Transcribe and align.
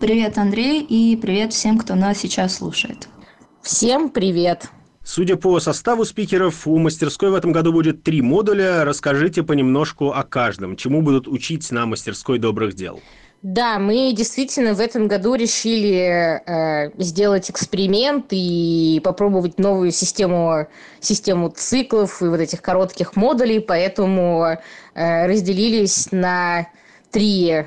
Привет, 0.00 0.38
Андрей, 0.38 0.80
и 0.80 1.14
привет 1.14 1.52
всем, 1.52 1.76
кто 1.76 1.94
нас 1.94 2.16
сейчас 2.16 2.56
слушает. 2.56 3.06
Всем 3.60 4.08
привет. 4.08 4.70
Судя 5.04 5.36
по 5.36 5.60
составу 5.60 6.06
спикеров, 6.06 6.66
у 6.66 6.78
мастерской 6.78 7.30
в 7.30 7.34
этом 7.34 7.52
году 7.52 7.70
будет 7.70 8.02
три 8.02 8.22
модуля. 8.22 8.86
Расскажите 8.86 9.42
понемножку 9.42 10.12
о 10.12 10.22
каждом. 10.22 10.76
Чему 10.76 11.02
будут 11.02 11.28
учить 11.28 11.70
на 11.70 11.84
мастерской 11.84 12.38
добрых 12.38 12.74
дел? 12.74 13.02
Да, 13.42 13.78
мы 13.78 14.14
действительно 14.14 14.72
в 14.72 14.80
этом 14.80 15.06
году 15.06 15.34
решили 15.34 16.40
э, 16.46 16.92
сделать 16.96 17.50
эксперимент 17.50 18.28
и 18.30 19.02
попробовать 19.04 19.58
новую 19.58 19.90
систему, 19.90 20.66
систему 21.00 21.50
циклов 21.50 22.22
и 22.22 22.24
вот 22.24 22.40
этих 22.40 22.62
коротких 22.62 23.16
модулей, 23.16 23.60
поэтому 23.60 24.46
э, 24.94 25.26
разделились 25.26 26.08
на 26.10 26.68
три, 27.10 27.66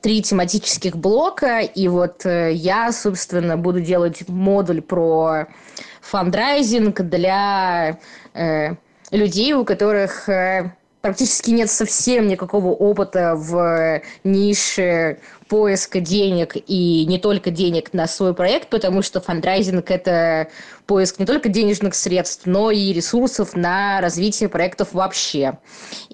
три 0.00 0.22
тематических 0.22 0.96
блока, 0.96 1.60
и 1.60 1.88
вот 1.88 2.24
э, 2.24 2.52
я, 2.52 2.90
собственно, 2.92 3.56
буду 3.56 3.80
делать 3.80 4.28
модуль 4.28 4.80
про 4.80 5.46
фандрайзинг 6.00 7.02
для 7.02 7.98
э, 8.34 8.74
людей, 9.10 9.52
у 9.52 9.64
которых 9.64 10.28
э, 10.28 10.72
практически 11.02 11.50
нет 11.50 11.70
совсем 11.70 12.28
никакого 12.28 12.68
опыта 12.68 13.34
в 13.36 14.00
нише 14.24 15.18
поиска 15.52 16.00
денег 16.00 16.56
и 16.66 17.04
не 17.04 17.18
только 17.18 17.50
денег 17.50 17.92
на 17.92 18.06
свой 18.06 18.32
проект, 18.32 18.70
потому 18.70 19.02
что 19.02 19.20
фандрайзинг– 19.20 19.84
это 19.90 20.48
поиск 20.86 21.18
не 21.18 21.26
только 21.26 21.50
денежных 21.50 21.94
средств, 21.94 22.46
но 22.46 22.70
и 22.70 22.90
ресурсов 22.94 23.54
на 23.54 24.00
развитие 24.00 24.48
проектов 24.48 24.94
вообще. 24.94 25.58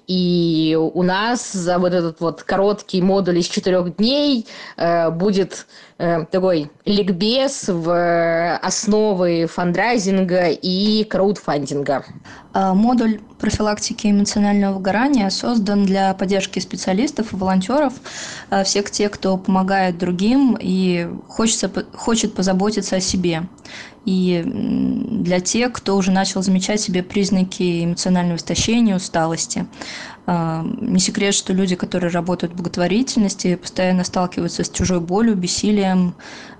И 0.07 0.77
у 0.77 1.03
нас 1.03 1.53
за 1.53 1.79
вот 1.79 1.93
этот 1.93 2.19
вот 2.19 2.43
короткий 2.43 3.01
модуль 3.01 3.37
из 3.37 3.47
четырех 3.47 3.95
дней 3.95 4.45
э, 4.75 5.09
будет 5.09 5.67
э, 5.99 6.25
такой 6.25 6.71
ликбез 6.85 7.69
в 7.69 8.57
основы 8.57 9.45
фандрайзинга 9.45 10.47
и 10.49 11.03
краудфандинга. 11.03 12.03
А, 12.51 12.73
модуль 12.73 13.19
профилактики 13.39 14.07
эмоционального 14.07 14.75
выгорания 14.75 15.29
создан 15.29 15.85
для 15.85 16.13
поддержки 16.15 16.59
специалистов 16.59 17.31
и 17.31 17.35
волонтеров, 17.35 17.93
э, 18.49 18.63
всех 18.63 18.89
тех, 18.89 19.11
кто 19.11 19.28
помогает 19.37 19.97
другим 19.97 20.57
и 20.59 21.09
хочется, 21.27 21.71
хочет 21.93 22.33
позаботиться 22.33 22.97
о 22.97 22.99
себе 22.99 23.47
и 24.05 24.43
для 24.45 25.39
тех, 25.39 25.73
кто 25.73 25.95
уже 25.95 26.11
начал 26.11 26.41
замечать 26.41 26.81
себе 26.81 27.03
признаки 27.03 27.85
эмоционального 27.85 28.37
истощения, 28.37 28.95
усталости. 28.95 29.67
А, 30.31 30.63
не 30.63 30.99
секрет, 30.99 31.33
что 31.33 31.53
люди, 31.53 31.75
которые 31.75 32.11
работают 32.11 32.53
в 32.53 32.55
благотворительности, 32.55 33.55
постоянно 33.55 34.03
сталкиваются 34.03 34.63
с 34.63 34.69
чужой 34.69 34.99
болью, 34.99 35.35
бессилием, 35.35 36.13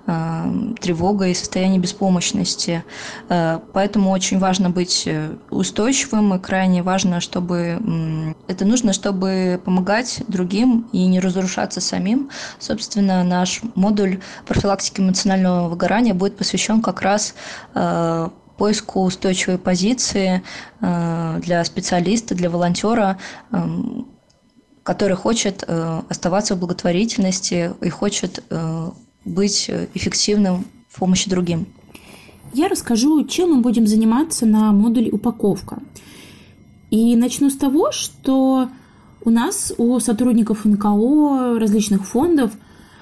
а, 0.08 0.52
тревогой 0.80 1.36
состоянием 1.36 1.80
беспомощности. 1.80 2.82
А, 3.28 3.62
поэтому 3.72 4.10
очень 4.10 4.40
важно 4.40 4.70
быть 4.70 5.04
э, 5.06 5.36
устойчивым 5.50 6.34
и 6.34 6.40
крайне 6.40 6.82
важно, 6.82 7.20
чтобы 7.20 8.34
это 8.48 8.64
нужно, 8.64 8.92
чтобы 8.92 9.60
помогать 9.64 10.24
другим 10.26 10.88
и 10.90 11.06
не 11.06 11.20
разрушаться 11.20 11.80
самим. 11.80 12.28
Собственно, 12.58 13.22
наш 13.22 13.60
модуль 13.76 14.18
профилактики 14.48 15.00
эмоционального 15.00 15.68
выгорания 15.68 16.12
будет 16.12 16.36
посвящен 16.36 16.82
как 16.82 17.02
раз 17.02 17.36
поиску 18.60 19.04
устойчивой 19.04 19.56
позиции 19.56 20.42
э, 20.82 21.40
для 21.42 21.64
специалиста, 21.64 22.34
для 22.34 22.50
волонтера, 22.50 23.16
эм, 23.52 24.06
который 24.82 25.16
хочет 25.16 25.64
э, 25.66 26.02
оставаться 26.10 26.54
в 26.54 26.58
благотворительности 26.58 27.72
и 27.80 27.88
хочет 27.88 28.44
э, 28.50 28.90
быть 29.24 29.70
эффективным 29.94 30.66
в 30.90 30.98
помощи 30.98 31.30
другим. 31.30 31.68
Я 32.52 32.68
расскажу, 32.68 33.24
чем 33.24 33.54
мы 33.54 33.62
будем 33.62 33.86
заниматься 33.86 34.44
на 34.44 34.72
модуле 34.72 35.10
упаковка. 35.10 35.78
И 36.90 37.16
начну 37.16 37.48
с 37.48 37.56
того, 37.56 37.92
что 37.92 38.68
у 39.24 39.30
нас, 39.30 39.72
у 39.78 39.98
сотрудников 40.00 40.66
НКО, 40.66 41.58
различных 41.58 42.06
фондов, 42.06 42.50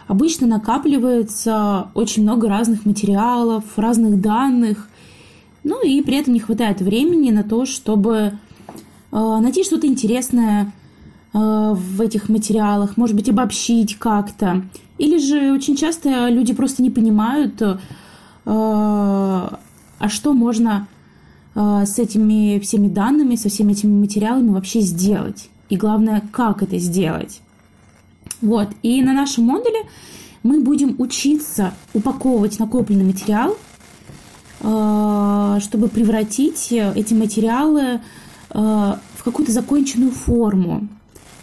обычно 0.07 0.47
накапливается 0.47 1.89
очень 1.95 2.23
много 2.23 2.49
разных 2.49 2.87
материалов, 2.87 3.65
разных 3.77 4.21
данных, 4.21 4.89
ну 5.65 5.85
и 5.85 6.01
при 6.03 6.17
этом 6.19 6.35
не 6.35 6.41
хватает 6.41 6.81
времени 6.81 7.31
на 7.31 7.43
то, 7.43 7.67
чтобы 7.67 8.33
э, 9.13 9.39
найти 9.41 9.65
что-то 9.65 9.87
интересное 9.87 10.73
э, 11.33 11.39
в 11.39 12.01
этих 12.01 12.29
материалах, 12.29 12.97
может 12.97 13.17
быть, 13.17 13.29
обобщить 13.29 13.99
как-то. 13.99 14.63
Или 14.99 15.19
же 15.19 15.53
очень 15.53 15.77
часто 15.77 16.29
люди 16.29 16.55
просто 16.55 16.83
не 16.83 16.91
понимают, 16.91 17.61
э, 17.61 17.77
а 18.45 20.09
что 20.09 20.33
можно 20.33 20.87
с 21.55 21.99
этими 21.99 22.61
всеми 22.61 22.87
данными, 22.87 23.35
со 23.35 23.49
всеми 23.49 23.73
этими 23.73 23.91
материалами 23.91 24.51
вообще 24.51 24.81
сделать. 24.81 25.51
И 25.69 25.77
главное, 25.77 26.23
как 26.31 26.63
это 26.63 26.79
сделать. 26.79 27.41
Вот. 28.41 28.69
И 28.85 29.03
на 29.03 29.13
нашем 29.13 29.45
модуле 29.45 29.81
мы 30.45 30.61
будем 30.61 30.95
учиться 30.99 31.75
упаковывать 31.95 32.61
накопленный 32.61 33.05
материал– 33.05 33.57
чтобы 34.61 35.89
превратить 35.89 36.73
эти 36.73 37.15
материалы 37.15 37.83
э, 37.83 37.99
в 38.51 39.25
какую-то 39.25 39.53
законченную 39.53 40.11
форму. 40.11 40.89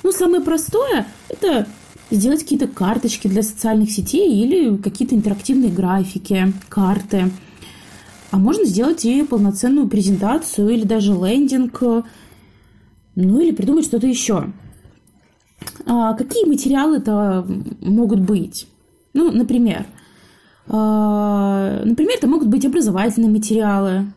Ну, 0.03 0.11
самое 0.11 0.41
простое– 0.41 1.07
это 1.29 1.67
сделать 2.11 2.41
какие-то 2.41 2.67
карточки 2.67 3.27
для 3.27 3.41
социальных 3.41 3.91
сетей 3.91 4.41
или 4.43 4.77
какие-то 4.77 5.15
интерактивные 5.15 5.71
графики, 5.71 6.53
карты. 6.69 7.31
А 8.31 8.37
можно 8.37 8.65
сделать 8.65 9.05
и 9.05 9.23
полноценную 9.23 9.87
презентацию 9.87 10.69
или 10.69 10.83
даже 10.83 11.13
лендинг, 11.13 11.81
ну 13.15 13.39
или 13.39 13.51
придумать 13.51 13.85
что-то 13.85 14.07
еще. 14.07 14.51
А 15.85 16.13
какие 16.13 16.45
материалы 16.45 16.97
это 16.97 17.47
могут 17.81 18.19
быть? 18.19 18.67
Ну, 19.13 19.31
например, 19.31 19.85
например, 20.67 22.17
это 22.17 22.27
могут 22.27 22.47
быть 22.47 22.65
образовательные 22.65 23.29
материалы, 23.29 24.07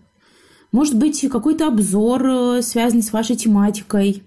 может 0.72 0.96
быть 0.96 1.26
какой-то 1.30 1.66
обзор, 1.66 2.26
э, 2.26 2.62
связанный 2.62 3.02
с 3.02 3.12
вашей 3.12 3.36
тематикой, 3.36 4.22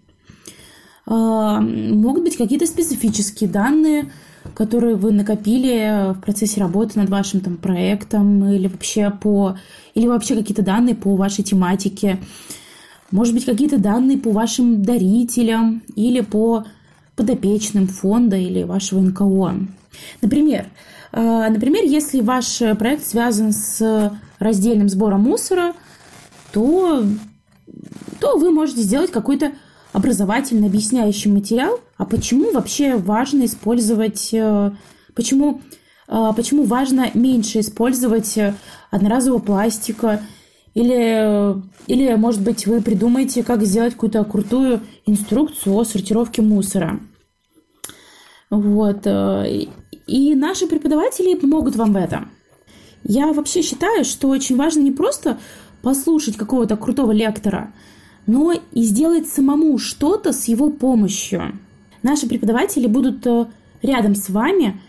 а, 1.06 1.60
могут 1.60 2.24
быть 2.24 2.38
какие-то 2.38 2.66
специфические 2.66 3.50
данные, 3.50 4.12
которые 4.56 4.96
вы 4.96 5.12
накопили 5.12 6.14
в 6.14 6.22
процессе 6.22 6.60
работы 6.60 7.00
над 7.00 7.10
вашим 7.10 7.42
там 7.42 7.58
проектом 7.58 8.46
или 8.46 8.68
вообще 8.68 9.12
по 9.12 9.58
или 9.94 10.08
вообще 10.08 10.36
какие-то 10.36 10.64
данные 10.64 10.96
по 10.96 11.16
вашей 11.16 11.44
тематике, 11.44 12.20
может 13.12 13.34
быть 13.34 13.46
какие-то 13.46 13.78
данные 13.78 14.18
по 14.18 14.32
вашим 14.32 14.84
дарителям 14.84 15.84
или 15.96 16.22
по 16.22 16.66
подопечным 17.16 17.88
фонда 17.88 18.38
или 18.38 18.64
вашего 18.64 19.00
НКО. 19.02 19.68
Например, 20.22 20.66
а, 20.66 21.01
например, 21.14 21.84
если 21.84 22.22
ваш 22.22 22.60
проект 22.80 23.06
связан 23.06 23.52
с 23.52 24.12
раздельным 24.40 24.90
сбором 24.90 25.22
мусора, 25.22 25.74
то, 26.52 27.04
то 28.20 28.38
вы 28.38 28.52
можете 28.52 28.82
сделать 28.82 29.12
какой-то 29.12 29.52
образовательный 29.94 30.68
объясняющий 30.68 31.30
материал, 31.30 31.80
а 31.98 32.06
почему 32.06 32.52
вообще 32.52 32.96
важно 32.96 33.46
использовать, 33.46 34.34
э, 34.34 34.72
почему, 35.16 35.62
почему 36.08 36.64
важно 36.64 37.12
меньше 37.14 37.60
использовать 37.60 38.38
одноразового 38.90 39.40
пластика, 39.40 40.22
или, 40.74 41.62
или, 41.88 42.16
может 42.16 42.42
быть, 42.42 42.66
вы 42.66 42.82
придумаете, 42.82 43.44
как 43.44 43.64
сделать 43.64 43.94
какую-то 43.94 44.24
крутую 44.24 44.82
инструкцию 45.06 45.76
о 45.76 45.84
сортировке 45.84 46.42
мусора. 46.42 47.00
Вот. 48.50 49.06
И 50.08 50.36
наши 50.36 50.68
преподаватели 50.68 51.36
помогут 51.36 51.76
вам 51.76 51.94
в 51.94 51.98
этом. 51.98 52.30
Я 53.04 53.34
вообще 53.34 53.62
считаю, 53.62 54.06
что 54.06 54.30
очень 54.30 54.56
важно 54.56 54.82
не 54.82 54.92
просто 54.92 55.38
послушать 55.82 56.38
какого-то 56.38 56.78
крутого 56.78 57.12
лектора, 57.12 57.72
но 58.28 58.54
и 58.72 58.84
сделать 58.84 59.28
самому 59.28 59.78
что-то 59.78 60.34
с 60.34 60.46
его 60.46 60.70
помощью. 60.70 61.58
Наши 62.04 62.28
преподаватели 62.28 62.88
будут 62.88 63.26
э, 63.26 63.48
рядом 63.82 64.16
с 64.16 64.30
вами 64.30 64.80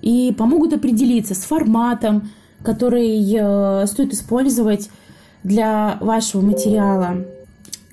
и 0.00 0.32
помогут 0.36 0.72
определиться 0.72 1.34
с 1.34 1.38
форматом, 1.38 2.30
который 2.62 3.20
э, 3.32 3.86
стоит 3.86 4.12
использовать 4.12 4.90
для 5.42 5.98
вашего 6.00 6.42
материала. 6.42 7.24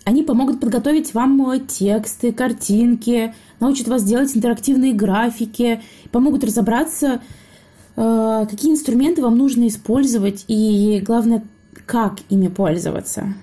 Они 0.05 0.23
помогут 0.23 0.59
подготовить 0.59 1.13
вам 1.13 1.59
тексты, 1.67 2.33
картинки, 2.33 3.33
научат 3.59 3.87
вас 3.87 4.03
делать 4.03 4.35
интерактивные 4.35 4.93
графики, 4.93 5.81
помогут 6.11 6.43
разобраться, 6.43 7.21
э, 7.95 8.45
какие 8.49 8.73
инструменты 8.73 9.21
вам 9.21 9.37
нужно 9.37 9.67
использовать 9.67 10.43
и, 10.47 11.01
главное, 11.05 11.43
как 11.85 12.19
ими 12.29 12.47
пользоваться. 12.47 13.33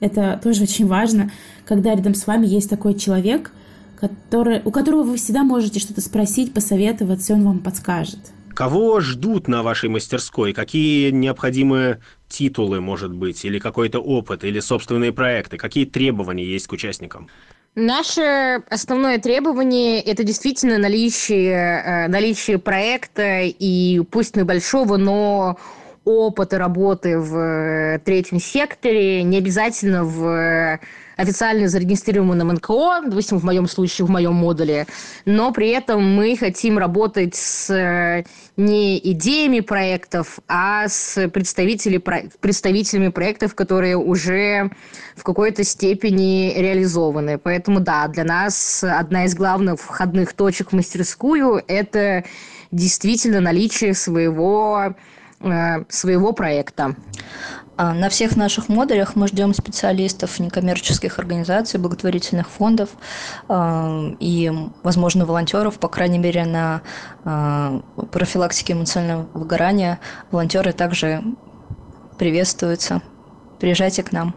Это 0.00 0.38
тоже 0.42 0.62
очень 0.64 0.86
важно, 0.86 1.30
когда 1.64 1.94
рядом 1.94 2.14
с 2.14 2.26
вами 2.26 2.46
есть 2.46 2.70
такой 2.70 2.94
человек, 2.94 3.52
который, 3.98 4.60
у 4.64 4.70
которого 4.70 5.02
вы 5.02 5.16
всегда 5.16 5.42
можете 5.42 5.80
что-то 5.80 6.00
спросить, 6.00 6.52
посоветоваться, 6.52 7.32
и 7.32 7.36
он 7.36 7.44
вам 7.44 7.58
подскажет. 7.60 8.18
Кого 8.54 9.00
ждут 9.00 9.48
на 9.48 9.62
вашей 9.62 9.88
мастерской? 9.88 10.52
Какие 10.52 11.10
необходимые 11.10 12.00
титулы, 12.28 12.80
может 12.80 13.12
быть, 13.12 13.44
или 13.44 13.58
какой-то 13.58 13.98
опыт, 14.00 14.44
или 14.44 14.60
собственные 14.60 15.12
проекты? 15.12 15.56
Какие 15.56 15.84
требования 15.84 16.44
есть 16.44 16.68
к 16.68 16.72
участникам? 16.72 17.28
Наше 17.74 18.62
основное 18.70 19.18
требование– 19.18 20.00
это 20.02 20.22
действительно 20.22 20.78
наличие, 20.78 21.52
э, 21.52 22.08
наличие 22.08 22.58
проекта, 22.58 23.40
и 23.42 24.00
пусть 24.12 24.36
небольшого, 24.36 24.96
но 24.96 25.58
опыта 26.04 26.58
работы 26.58 27.18
в 27.18 27.36
э, 27.36 27.98
третьем 28.04 28.38
секторе, 28.38 29.24
не 29.24 29.38
обязательно 29.38 30.04
в 30.04 30.78
официально 31.16 31.68
зарегистрированном 31.68 32.48
НКО, 32.48 33.02
допустим, 33.06 33.38
в 33.38 33.44
моем 33.44 33.66
случае, 33.66 34.06
в 34.06 34.10
моем 34.10 34.34
модуле, 34.34 34.86
но 35.24 35.52
при 35.52 35.68
этом 35.68 36.02
мы 36.14 36.36
хотим 36.36 36.78
работать 36.78 37.34
с 37.34 37.70
э, 37.70 38.24
не 38.56 38.98
идеями 38.98 39.60
проектов, 39.60 40.38
а 40.48 40.88
с 40.88 41.28
представителями, 41.28 42.30
представителями 42.40 43.08
проектов, 43.08 43.54
которые 43.54 43.96
уже 43.96 44.70
в 45.16 45.22
какой-то 45.22 45.64
степени 45.64 46.52
реализованы. 46.56 47.38
Поэтому, 47.38 47.80
да, 47.80 48.08
для 48.08 48.24
нас 48.24 48.84
одна 48.84 49.24
из 49.24 49.34
главных 49.34 49.80
входных 49.80 50.32
точек 50.32 50.70
в 50.70 50.74
мастерскую– 50.74 51.62
это 51.68 52.24
действительно 52.70 53.40
наличие 53.40 53.94
своего 53.94 54.94
Э, 55.44 55.84
своего 55.88 56.32
проекта. 56.32 56.96
А, 57.76 57.92
на 57.92 58.08
всех 58.08 58.36
наших 58.36 58.68
модулях 58.68 59.16
мы 59.16 59.26
ждем 59.26 59.52
специалистов 59.52 60.38
некоммерческих 60.38 61.18
организаций, 61.18 61.80
благотворительных 61.80 62.48
фондов 62.48 62.90
а, 63.48 64.14
и, 64.20 64.52
возможно, 64.82 65.26
волонтеров, 65.26 65.78
по 65.78 65.88
крайней 65.88 66.18
мере, 66.18 66.44
на 66.44 66.82
а, 67.24 67.80
профилактике 68.12 68.74
эмоционального 68.74 69.26
выгорания. 69.34 69.98
Волонтеры 70.30 70.72
также 70.72 71.24
приветствуются. 72.16 73.02
Приезжайте 73.58 74.04
к 74.04 74.12
нам. 74.12 74.34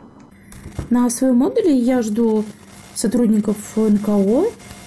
На 0.90 1.10
своем 1.10 1.36
модуле 1.36 1.78
я 1.78 2.02
жду 2.02 2.44
сотрудников 2.96 3.58
НКО 3.76 4.46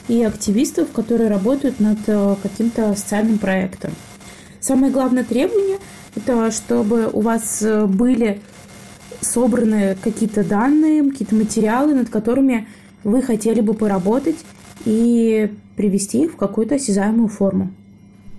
и 0.08 0.24
активистов, 0.24 0.90
которые 0.90 1.30
работают 1.30 1.78
над 1.78 1.98
каким-то 2.42 2.96
социальным 2.96 3.38
проектом. 3.38 3.92
Самое 4.58 4.92
главное 4.92 5.22
требование– 5.22 5.78
это 6.16 6.50
чтобы 6.50 7.08
у 7.12 7.20
вас 7.20 7.62
э, 7.62 7.86
были 7.86 8.40
собраны 9.20 9.96
какие-то 10.02 10.44
данные, 10.44 11.10
какие-то 11.10 11.34
материалы, 11.34 11.94
над 11.94 12.08
которыми 12.08 12.68
вы 13.04 13.22
хотели 13.22 13.60
бы 13.60 13.74
поработать 13.74 14.36
и 14.84 15.50
привести 15.76 16.24
их 16.24 16.32
в 16.32 16.36
какую-то 16.36 16.76
осязаемую 16.76 17.28
форму. 17.28 17.72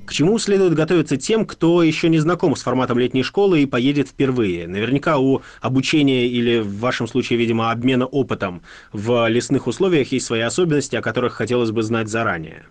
К 0.06 0.14
чему 0.14 0.38
следует 0.40 0.74
готовиться 0.74 1.16
тем, 1.16 1.46
кто 1.46 1.82
еще 1.84 2.10
не 2.10 2.20
знаком 2.20 2.56
с 2.56 2.64
форматом 2.64 3.00
летней 3.00 3.24
школы 3.24 3.62
и 3.62 3.66
поедет 3.66 4.10
впервые? 4.10 4.68
Наверняка 4.68 5.20
у 5.20 5.42
обучения 5.62 6.28
или, 6.28 6.60
в 6.60 6.80
вашем 6.80 7.08
случае, 7.08 7.40
видимо, 7.40 7.72
обмена 7.72 8.06
опытом 8.06 8.62
в 8.92 9.28
лесных 9.30 9.68
условиях 9.68 10.12
есть 10.12 10.26
свои 10.26 10.42
особенности, 10.42 10.98
о 10.98 11.02
которых 11.02 11.34
хотелось 11.34 11.72
бы 11.72 11.82
знать 11.82 12.10
заранее. 12.10 12.66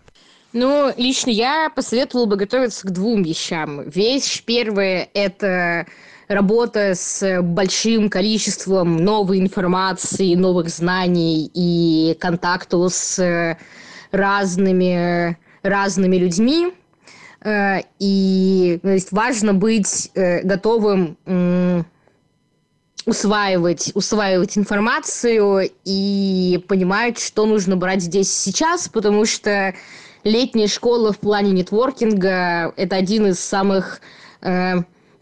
Ну, 0.52 0.92
лично 0.96 1.30
я 1.30 1.70
посоветовала 1.70 2.26
бы 2.26 2.36
готовиться 2.36 2.86
к 2.86 2.90
двум 2.90 3.22
вещам. 3.22 3.88
Вещь 3.88 4.42
первая– 4.44 5.08
это 5.14 5.86
работа 6.26 6.94
с 6.96 7.40
большим 7.40 8.10
количеством 8.10 8.96
новой 8.96 9.38
информации, 9.38 10.34
новых 10.34 10.68
знаний 10.68 11.48
и 11.54 12.16
контакту 12.18 12.88
с 12.90 13.56
разными, 14.10 15.38
разными 15.62 16.16
людьми. 16.16 16.72
Э, 17.42 17.82
и 18.00 18.80
то 18.82 18.88
есть, 18.88 19.12
важно 19.12 19.54
быть 19.54 20.10
э, 20.14 20.42
готовым 20.42 21.16
усваивать, 23.06 23.92
усваивать 23.94 24.58
информацию 24.58 25.70
и 25.84 26.62
понимать, 26.68 27.18
что 27.18 27.46
нужно 27.46 27.76
брать 27.76 28.02
здесь 28.02 28.32
сейчас, 28.32 28.88
потому 28.88 29.24
что 29.24 29.74
летняя 30.24 30.66
школа 30.66 31.12
в 31.12 31.18
плане 31.18 31.52
нетворкинга– 31.52 32.72
это 32.76 32.96
один 32.96 33.26
из 33.26 33.40
самых 33.40 34.00
э, 34.42 34.76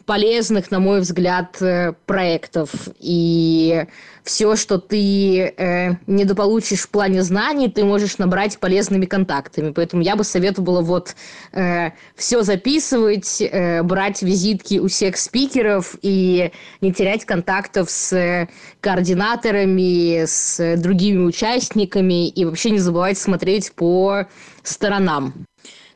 полезных, 0.08 0.70
на 0.70 0.80
мой 0.80 1.00
взгляд, 1.00 1.60
э, 1.60 1.92
проектов. 2.06 2.70
И 2.98 3.84
все, 4.24 4.56
что 4.56 4.78
ты 4.78 5.54
э, 5.54 5.96
недополучишь 6.06 6.80
в 6.80 6.88
плане 6.88 7.22
знаний, 7.22 7.68
ты 7.68 7.84
можешь 7.84 8.16
набрать 8.16 8.58
полезными 8.58 9.04
контактами. 9.04 9.70
Поэтому 9.70 10.02
я 10.02 10.16
бы 10.16 10.24
советовала 10.24 10.80
вот 10.80 11.14
э, 11.52 11.90
все 12.16 12.40
записывать, 12.42 13.42
э, 13.42 13.82
брать 13.82 14.22
визитки 14.22 14.78
у 14.78 14.88
всех 14.88 15.18
спикеров 15.18 15.94
и 16.00 16.52
не 16.80 16.90
терять 16.94 17.26
контактов 17.26 17.90
с 17.90 18.48
координаторами, 18.80 20.24
с 20.24 20.76
другими 20.78 21.22
участниками 21.22 22.28
и 22.28 22.46
вообще 22.46 22.70
не 22.70 22.78
забывать 22.78 23.18
смотреть 23.18 23.72
по 23.72 24.26
сторонам. 24.62 25.34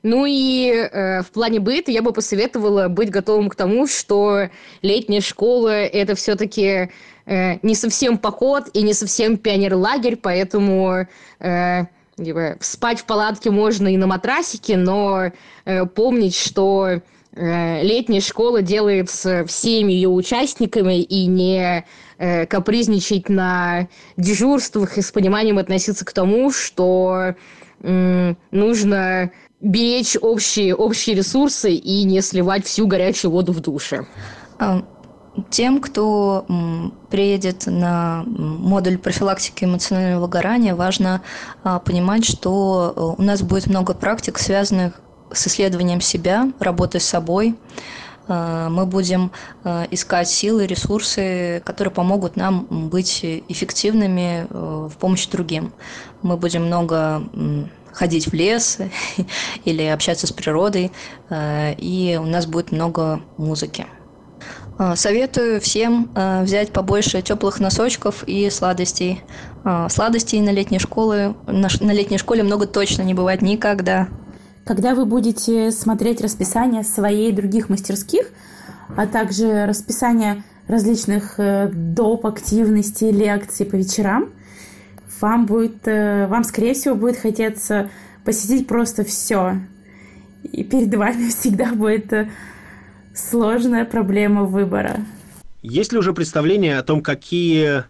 Ну 0.02 0.26
и 0.26 0.68
э, 0.68 1.22
в 1.22 1.30
плане 1.30 1.60
быта 1.60 1.92
я 1.92 2.02
бы 2.02 2.12
посоветовала 2.12 2.88
быть 2.88 3.10
готовым 3.10 3.48
к 3.48 3.54
тому, 3.54 3.86
что 3.86 4.48
летняя 4.82 5.20
школа 5.20 5.68
это 5.68 6.16
все-таки 6.16 6.90
э, 7.26 7.58
не 7.62 7.74
совсем 7.76 8.18
поход 8.18 8.64
и 8.72 8.82
не 8.82 8.94
совсем 8.94 9.36
пионер-лагерь, 9.36 10.16
поэтому 10.16 11.06
э, 11.38 11.84
спать 12.60 13.00
в 13.00 13.04
палатке 13.04 13.50
можно 13.50 13.88
и 13.92 13.96
на 13.96 14.08
матрасике, 14.08 14.76
но 14.76 15.30
э, 15.64 15.86
помнить, 15.86 16.36
что 16.36 17.00
э, 17.34 17.82
летняя 17.82 18.20
школа 18.20 18.60
делается 18.60 19.44
всеми 19.46 19.92
ее 19.92 20.08
участниками 20.08 21.00
и 21.00 21.26
не 21.26 21.84
э, 22.18 22.46
капризничать 22.46 23.28
на 23.28 23.86
дежурствах 24.16 24.98
и 24.98 25.02
с 25.02 25.12
пониманием 25.12 25.58
относиться 25.58 26.04
к 26.04 26.12
тому, 26.12 26.50
что 26.50 27.34
нужно 28.52 29.32
беречь 29.62 30.16
общие, 30.20 30.74
общие 30.74 31.16
ресурсы 31.16 31.72
и 31.72 32.04
не 32.04 32.20
сливать 32.20 32.66
всю 32.66 32.86
горячую 32.86 33.30
воду 33.30 33.52
в 33.52 33.60
душе. 33.60 34.06
А, 34.58 34.82
тем, 35.48 35.80
кто 35.80 36.44
приедет 37.08 37.66
на 37.66 38.24
модуль 38.26 38.98
профилактики 38.98 39.64
эмоционального 39.64 40.22
выгорания, 40.22 40.74
важно 40.74 41.22
а, 41.62 41.78
понимать, 41.78 42.24
что 42.26 42.92
э, 42.94 43.22
у 43.22 43.24
нас 43.24 43.40
будет 43.42 43.66
много 43.66 43.94
практик, 43.94 44.38
связанных 44.38 45.00
с 45.32 45.46
исследованием 45.46 46.02
себя, 46.02 46.52
работой 46.58 47.00
с 47.00 47.04
собой. 47.04 47.54
А, 48.28 48.68
мы 48.68 48.84
будем 48.84 49.30
искать 49.90 50.28
силы, 50.28 50.66
ресурсы, 50.66 51.62
которые 51.64 51.94
помогут 51.94 52.36
нам 52.36 52.66
быть 52.90 53.20
эффективными 53.24 54.46
э, 54.50 54.88
в 54.92 54.96
помощи 54.98 55.30
другим. 55.30 55.72
Мы 56.20 56.36
будем 56.36 56.66
много 56.66 57.22
ходить 57.92 58.26
в 58.26 58.32
лес 58.32 58.78
или 59.64 59.82
общаться 59.84 60.26
с 60.26 60.32
природой, 60.32 60.92
э, 61.30 61.74
и 61.74 62.18
у 62.20 62.26
нас 62.26 62.46
будет 62.46 62.72
много 62.72 63.20
музыки. 63.36 63.86
Э, 64.78 64.94
советую 64.96 65.60
всем 65.60 66.10
э, 66.14 66.42
взять 66.42 66.72
побольше 66.72 67.22
теплых 67.22 67.60
носочков 67.60 68.24
и 68.26 68.50
сладостей. 68.50 69.22
Сладостей 69.90 70.40
на 70.40 70.50
летней 70.50 70.80
школе, 70.80 71.36
на 71.46 71.92
летней 71.92 72.18
школе 72.18 72.42
много 72.42 72.66
точно 72.66 73.02
не 73.02 73.14
бывает 73.14 73.42
никогда. 73.42 74.08
Когда 74.64 74.96
вы 74.96 75.04
будете 75.04 75.70
смотреть 75.70 76.20
расписание 76.20 76.82
своей 76.82 77.30
и 77.30 77.32
других 77.32 77.68
мастерских, 77.68 78.26
а 78.96 79.06
также 79.06 79.66
расписание 79.66 80.42
различных 80.66 81.38
доп. 81.38 82.26
активностей, 82.26 83.12
лекций 83.12 83.64
по 83.64 83.76
вечерам– 83.76 84.30
вам 85.22 85.46
будет, 85.46 85.86
э, 85.86 86.26
вам, 86.26 86.44
скорее 86.44 86.74
всего, 86.74 86.94
будет 86.94 87.16
хотеться 87.16 87.90
посетить 88.24 88.66
просто 88.66 89.04
все. 89.04 89.56
И 90.42 90.64
перед 90.64 90.94
вами 90.94 91.28
всегда 91.30 91.72
будет 91.72 92.12
э, 92.12 92.30
сложная 93.14 93.84
проблема 93.84 94.44
выбора. 94.44 95.04
Есть 95.62 95.92
ли 95.92 95.98
уже 95.98 96.12
представление 96.12 96.78
о 96.78 96.82
том, 96.82 97.02
какие 97.02 97.84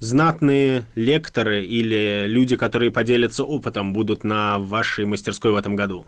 знатные 0.00 0.84
лекторы 0.94 1.64
или 1.64 2.24
люди, 2.26 2.56
которые 2.56 2.90
поделятся 2.90 3.44
опытом, 3.44 3.92
будут 3.92 4.24
на 4.24 4.58
вашей 4.58 5.04
мастерской 5.04 5.52
в 5.52 5.56
этом 5.56 5.76
году? 5.76 6.04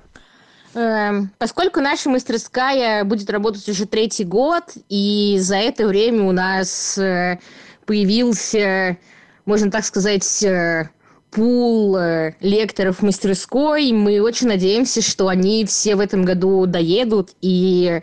Эм, 0.74 1.30
поскольку 1.38 1.80
наша 1.80 2.08
мастерская 2.08 3.04
будет 3.04 3.30
работать 3.30 3.68
уже 3.68 3.86
третий 3.86 4.24
год, 4.24 4.64
и 4.88 5.36
за 5.38 5.56
это 5.56 5.86
время 5.86 6.24
у 6.24 6.32
нас 6.32 6.96
э, 6.96 7.38
появился, 7.84 8.96
можно 9.44 9.70
так 9.70 9.84
сказать, 9.84 10.42
э, 10.42 10.88
пул 11.30 11.96
э, 11.96 12.34
лекторов 12.40 13.02
мастерской. 13.02 13.92
Мы 13.92 14.20
очень 14.20 14.48
надеемся, 14.48 15.02
что 15.02 15.28
они 15.28 15.64
все 15.64 15.96
в 15.96 16.00
этом 16.00 16.24
году 16.24 16.66
доедут. 16.66 17.30
И 17.40 18.00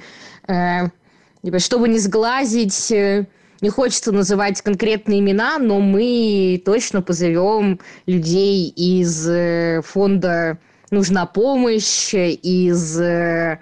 типа, 0.48 1.60
чтобы 1.60 1.88
не 1.89 2.00
сглазить, 2.00 2.89
не 2.89 3.69
хочется 3.69 4.12
называть 4.12 4.62
конкретные 4.63 5.19
имена, 5.19 5.60
но 5.60 5.79
мы 5.79 6.60
точно 6.65 7.03
позовем 7.03 7.79
людей 8.08 8.67
из 8.69 9.86
фонда 9.86 10.58
нужна 10.91 11.25
помощь 11.25 12.13
из 12.13 13.00
э, 13.00 13.60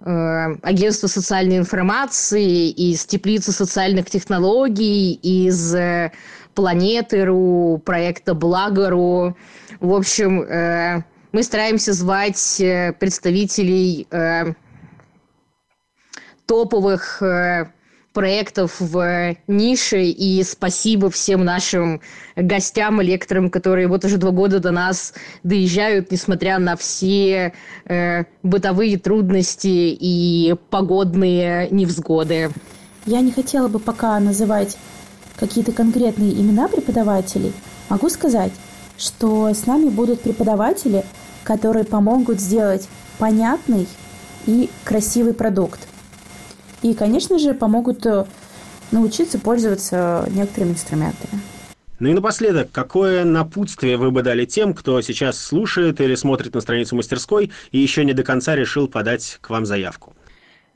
э, 0.00 0.46
агентства 0.62 1.06
социальной 1.06 1.58
информации, 1.58 2.70
из 2.70 3.04
теплицы 3.04 3.52
социальных 3.52 4.10
технологий, 4.10 5.14
из 5.14 5.74
э, 5.74 6.12
Планеты.ру, 6.54 7.82
проекта 7.84 8.34
Благо.ру. 8.34 9.36
В 9.80 9.94
общем, 9.94 10.42
э, 10.42 11.02
мы 11.32 11.42
стараемся 11.42 11.92
звать 11.92 12.60
э, 12.60 12.92
представителей 12.98 14.06
э, 14.10 14.52
топовых 16.46 17.22
э, 17.22 17.66
проектов 18.12 18.80
в 18.80 19.36
нише. 19.46 20.02
И 20.02 20.42
спасибо 20.42 21.10
всем 21.10 21.44
нашим 21.44 22.00
гостям, 22.36 23.00
лекторам, 23.00 23.50
которые 23.50 23.88
вот 23.88 24.04
уже 24.04 24.18
два 24.18 24.30
года 24.30 24.60
до 24.60 24.70
нас 24.70 25.14
доезжают, 25.42 26.10
несмотря 26.10 26.58
на 26.58 26.76
все 26.76 27.52
э, 27.86 28.24
бытовые 28.42 28.98
трудности 28.98 29.96
и 29.98 30.54
погодные 30.70 31.68
невзгоды. 31.70 32.50
Я 33.06 33.20
не 33.20 33.32
хотела 33.32 33.68
бы 33.68 33.78
пока 33.78 34.18
называть 34.20 34.76
какие-то 35.40 35.72
конкретные 35.72 36.32
имена 36.32 36.68
преподавателей. 36.68 37.52
Могу 37.88 38.08
сказать, 38.10 38.52
что 38.98 39.48
с 39.48 39.66
нами 39.66 39.88
будут 39.88 40.20
преподаватели, 40.20 41.04
которые 41.42 41.84
помогут 41.84 42.38
сделать 42.38 42.86
понятный 43.18 43.88
и 44.46 44.70
красивый 44.84 45.34
продукт. 45.34 45.80
И, 46.82 46.94
конечно 46.94 47.38
же, 47.38 47.54
помогут 47.54 48.06
э, 48.06 48.26
научиться 48.90 49.38
пользоваться 49.38 50.28
некоторыми 50.30 50.72
инструментами. 50.72 51.40
Ну 51.98 52.08
и 52.08 52.14
напоследок, 52.14 52.70
какое 52.72 53.24
напутствие 53.24 53.98
вы 53.98 54.10
бы 54.10 54.22
дали 54.22 54.46
тем, 54.46 54.72
кто 54.72 55.02
сейчас 55.02 55.38
слушает 55.38 56.00
или 56.00 56.14
смотрит 56.14 56.54
на 56.54 56.62
страницу 56.62 56.96
мастерской 56.96 57.52
и 57.72 57.78
еще 57.78 58.06
не 58.06 58.14
до 58.14 58.22
конца 58.22 58.56
решил 58.56 58.88
подать 58.88 59.38
к 59.42 59.50
вам 59.50 59.66
заявку? 59.66 60.14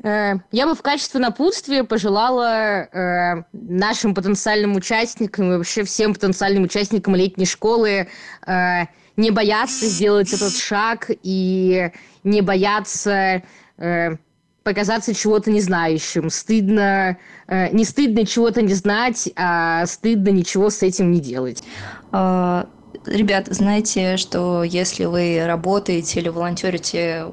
Э, 0.03 0.35
я 0.53 0.67
бы 0.67 0.75
в 0.75 0.83
качестве 0.83 1.21
напутствия 1.21 1.85
пожелала 1.85 2.83
э, 2.85 3.45
нашим 3.53 4.15
потенциальным 4.15 4.77
участникам 4.77 5.53
и 5.53 5.57
вообще 5.57 5.85
всем 5.85 6.15
потенциальным 6.15 6.65
участникам 6.65 7.15
летней 7.15 7.47
школы 7.47 8.09
э, 8.47 8.81
не 9.17 9.31
бояться 9.31 9.87
сделать 9.87 10.33
этот 10.33 10.57
шаг 10.57 11.11
и 11.23 11.91
не 12.25 12.41
бояться 12.41 13.43
э, 13.79 14.17
показаться 14.65 15.15
чего-то 15.15 15.51
не 15.51 15.61
знающим. 15.61 16.31
Стыдно, 16.31 17.19
э, 17.47 17.69
не 17.71 17.85
стыдно 17.85 18.27
чего-то 18.27 18.63
не 18.63 18.75
знать, 18.75 19.31
а 19.37 19.87
стыдно 19.87 20.31
ничего 20.31 20.71
с 20.71 20.83
этим 20.83 21.13
не 21.13 21.21
делать. 21.21 21.63
А, 22.11 22.67
ребят, 23.07 23.47
знаете, 23.49 24.17
что 24.17 24.65
если 24.65 25.05
вы 25.05 25.45
работаете 25.45 26.21
или 26.21 26.31
волонтерите 26.31 27.27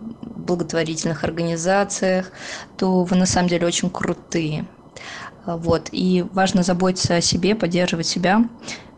благотворительных 0.51 1.23
организациях, 1.23 2.31
то 2.77 3.03
вы 3.03 3.15
на 3.15 3.25
самом 3.25 3.47
деле 3.47 3.65
очень 3.65 3.89
крутые. 3.89 4.65
Вот. 5.45 5.89
И 5.91 6.25
важно 6.33 6.63
заботиться 6.63 7.15
о 7.15 7.21
себе, 7.21 7.55
поддерживать 7.55 8.07
себя. 8.07 8.47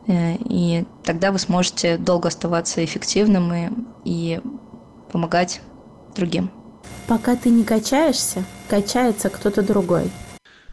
Э, 0.08 0.36
и 0.40 0.86
тогда 1.04 1.32
вы 1.32 1.40
сможете 1.40 1.98
долго 1.98 2.28
оставаться 2.28 2.84
эффективным 2.84 3.54
и, 3.54 3.70
и 4.04 4.42
помогать 5.12 5.62
другим. 6.16 6.52
Пока 7.08 7.36
ты 7.36 7.50
не 7.50 7.64
качаешься, 7.64 8.44
качается 8.68 9.30
кто-то 9.30 9.62
другой. 9.62 10.10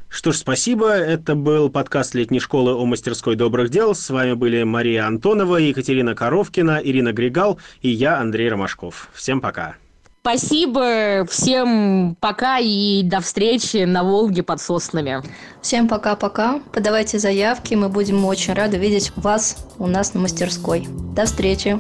Что 0.09 0.33
ж, 0.33 0.39
спасибо. 0.39 0.91
Это 0.91 1.37
был 1.37 1.71
подкаст 1.71 2.15
летней 2.15 2.41
школы 2.41 2.73
о 2.73 2.85
мастерской 2.85 3.37
добрых 3.37 3.71
дел. 3.71 3.95
С 3.95 4.11
вами 4.11 4.33
были 4.33 4.65
Мария 4.65 5.07
Антонова, 5.07 5.57
Екатерина 5.57 6.17
Коровкина, 6.17 6.81
Ирина 6.83 7.13
Григал 7.13 7.61
и 7.81 7.91
я, 7.91 8.19
Андрей 8.19 8.49
Ромашков. 8.49 9.09
Всем 9.15 9.41
пока. 9.41 9.77
Спасибо, 10.23 11.25
всем 11.31 12.15
пока 12.21 12.59
и 12.59 13.03
до 13.03 13.21
встречи 13.21 13.85
на 13.85 14.05
Волге 14.05 14.43
под 14.43 14.61
соснами. 14.61 15.23
Всем 15.63 15.89
пока-пока. 15.89 16.61
Подавайте 16.75 17.19
заявки, 17.19 17.75
мы 17.75 17.89
будем 17.89 18.25
очень 18.27 18.53
рады 18.53 18.77
видеть 18.77 19.13
вас 19.17 19.67
у 19.79 19.87
нас 19.87 20.13
на 20.13 20.21
мастерской. 20.21 20.87
До 21.17 21.25
встречи. 21.25 21.79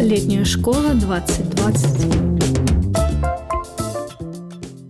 Летняя 0.00 0.44
школа 0.46 0.94
2020. 0.94 2.33